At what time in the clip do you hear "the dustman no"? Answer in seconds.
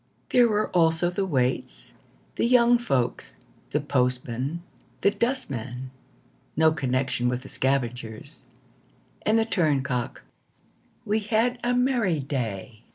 5.01-6.71